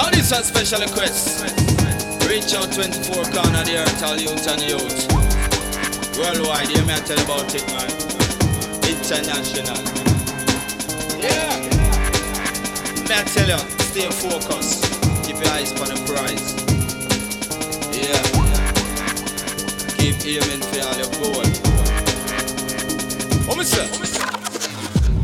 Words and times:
Now 0.00 0.08
this 0.08 0.32
one 0.32 0.42
special 0.42 0.80
request. 0.80 1.44
Reach 2.26 2.54
out 2.54 2.72
24 2.72 3.22
corner 3.36 3.64
the 3.68 3.84
earth, 3.84 4.02
all 4.02 4.16
youth 4.16 4.48
and 4.48 4.62
youth. 4.62 5.12
Worldwide, 6.16 6.70
you 6.70 6.82
may 6.86 6.96
tell 7.04 7.20
about 7.20 7.54
it, 7.54 7.66
man. 7.68 7.90
International. 8.88 9.76
Yeah. 11.20 11.52
May 13.08 13.20
I 13.20 13.24
tell 13.28 13.50
you, 13.52 13.60
stay 13.92 14.08
focused. 14.08 14.88
Keep 15.26 15.44
your 15.44 15.52
eyes 15.52 15.72
on 15.76 15.92
the 15.92 16.00
prize. 16.08 16.56
Yeah. 17.92 18.24
Keep 19.98 20.24
aiming 20.24 20.64
for 20.64 20.80
all 20.80 20.96
your 20.96 21.12
goal. 21.20 21.44
Me 23.58 23.64
say? 23.64 23.86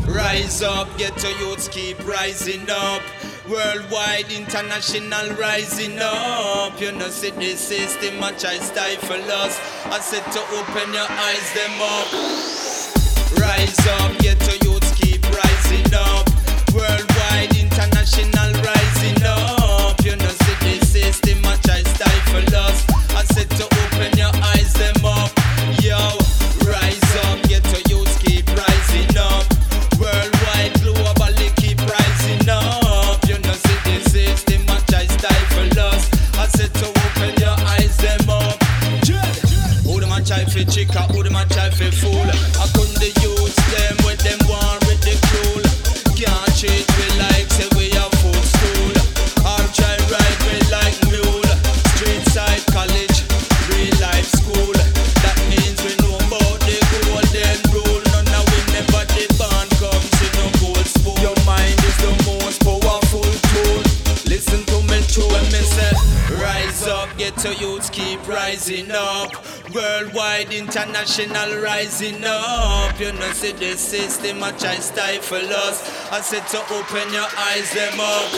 Rise 0.06 0.60
up, 0.60 0.88
get 0.98 1.22
your 1.22 1.32
youths 1.38 1.68
keep 1.68 1.98
rising 2.06 2.68
up. 2.68 3.00
Worldwide, 3.48 4.32
international 4.32 5.30
rising 5.36 5.98
up. 6.00 6.80
You 6.80 6.90
know, 6.90 7.08
see 7.08 7.30
this 7.30 7.60
system, 7.60 8.18
much 8.18 8.44
I 8.44 8.58
stifle 8.58 9.22
us. 9.30 9.60
I 9.86 10.00
said 10.00 10.24
to 10.32 10.40
open 10.58 10.92
your 10.92 11.06
eyes, 11.08 11.46
them 11.54 11.80
up. 11.80 12.08
Rise 13.38 13.78
up, 14.00 14.18
get 14.18 14.40
your 14.46 14.72
youths 14.72 14.92
keep 14.98 15.22
rising 15.30 15.94
up. 15.94 16.26
Worldwide, 16.74 17.56
international 17.56 18.52
rising 18.64 18.75
try 40.92 41.06
fool 41.90 42.28
I 42.60 42.66
couldn't 42.74 42.98
the 43.00 43.10
them 43.72 43.96
them 44.22 44.38
with 44.86 45.00
the 45.02 45.14
cool. 45.28 45.62
Can't 46.16 46.56
treat 46.58 46.86
me 46.96 47.06
like 47.18 47.75
get 67.46 67.60
youths 67.60 67.90
keep 67.90 68.26
rising 68.26 68.90
up. 68.90 69.30
Worldwide, 69.74 70.52
international 70.52 71.62
rising 71.62 72.22
up. 72.24 72.98
You 72.98 73.12
know 73.12 73.30
see 73.32 73.52
the 73.52 73.76
system 73.76 74.42
a 74.42 74.50
try 74.52 74.76
stifle 74.76 75.38
us. 75.38 76.10
I 76.10 76.20
said 76.20 76.46
to 76.48 76.58
open 76.74 77.12
your 77.12 77.28
eyes 77.38 77.70
them 77.72 78.00
up. 78.00 78.32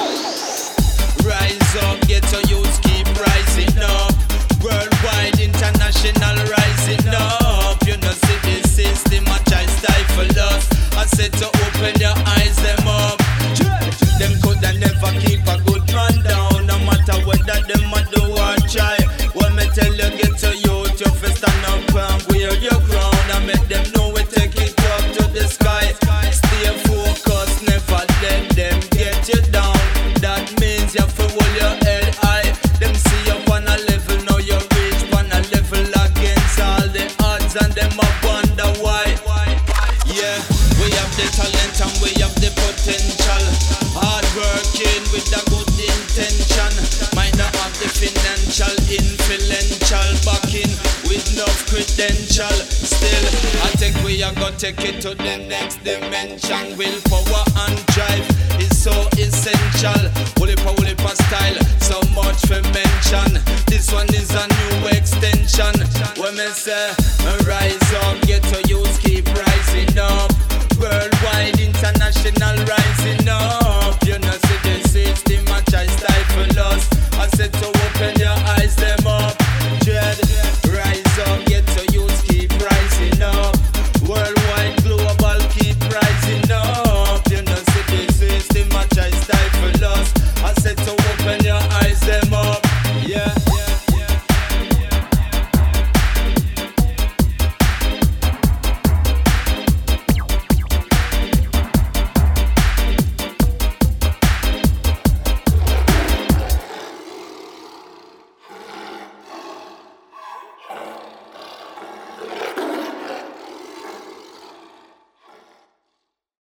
Rise 1.25 1.77
up, 1.85 2.01
get 2.07 2.31
your 2.33 2.43
youths 2.53 2.79
keep 2.81 3.07
rising 3.19 3.79
up. 3.79 4.13
Worldwide, 4.63 5.41
international 5.41 6.37
presidential. 51.99 52.57
Still, 52.69 53.25
I 53.65 53.71
think 53.77 53.97
we 54.05 54.23
are 54.23 54.33
gonna 54.35 54.57
take 54.57 54.81
it 54.85 55.01
to 55.03 55.15
the 55.15 55.37
next 55.49 55.83
dimension. 55.83 56.79
Willpower 56.79 57.45
and 57.67 57.87
drive 57.87 58.27
is 58.61 58.71
so 58.81 58.93
essential. 59.19 60.01
Woolipa 60.39 60.75
woolipa 60.77 61.13
style, 61.27 61.59
so 61.81 61.99
much 62.15 62.39
for 62.47 62.63
mention. 62.71 63.43
This 63.67 63.93
one 63.93 64.09
is 64.15 64.31
a 64.31 64.47
new 64.47 64.89
extension. 64.97 65.75
Women 66.23 66.53
say, 66.53 66.93
rise 67.47 67.93
up. 68.05 68.28